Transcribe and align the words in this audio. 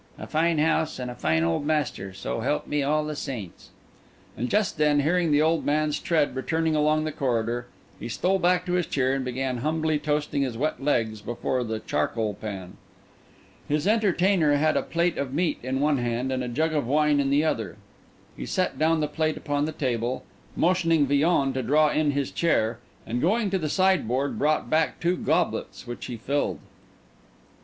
A 0.17 0.25
fine 0.25 0.57
house, 0.57 0.97
and 0.97 1.11
a 1.11 1.15
fine 1.15 1.43
old 1.43 1.63
master, 1.63 2.11
so 2.11 2.39
help 2.39 2.65
me 2.65 2.81
all 2.81 3.05
the 3.05 3.15
saints!" 3.15 3.69
And 4.35 4.49
just 4.49 4.77
then, 4.79 5.01
hearing 5.01 5.31
the 5.31 5.43
old 5.43 5.63
man's 5.63 5.99
tread 5.99 6.35
returning 6.35 6.75
along 6.75 7.03
the 7.03 7.11
corridor, 7.11 7.67
he 7.99 8.09
stole 8.09 8.39
back 8.39 8.65
to 8.65 8.73
his 8.73 8.87
chair, 8.87 9.13
and 9.13 9.23
began 9.23 9.57
humbly 9.57 9.99
toasting 9.99 10.41
his 10.41 10.57
wet 10.57 10.83
legs 10.83 11.21
before 11.21 11.63
the 11.63 11.79
charcoal 11.81 12.33
pan. 12.33 12.77
His 13.67 13.85
entertainer 13.85 14.55
had 14.55 14.75
a 14.75 14.81
plate 14.81 15.19
of 15.19 15.35
meat 15.35 15.59
in 15.61 15.79
one 15.79 15.99
hand 15.99 16.31
and 16.31 16.43
a 16.43 16.47
jug 16.47 16.73
of 16.73 16.87
wine 16.87 17.19
in 17.19 17.29
the 17.29 17.45
other. 17.45 17.77
He 18.35 18.47
set 18.47 18.79
down 18.79 19.01
the 19.01 19.07
plate 19.07 19.37
upon 19.37 19.65
the 19.65 19.71
table, 19.71 20.23
motioning 20.55 21.05
Villon 21.05 21.53
to 21.53 21.61
draw 21.61 21.89
in 21.91 22.09
his 22.09 22.31
chair, 22.31 22.79
and 23.05 23.21
going 23.21 23.51
to 23.51 23.59
the 23.59 23.69
sideboard, 23.69 24.39
brought 24.39 24.67
back 24.67 24.99
two 24.99 25.15
goblets, 25.15 25.85
which 25.85 26.07
he 26.07 26.17
filled. 26.17 26.57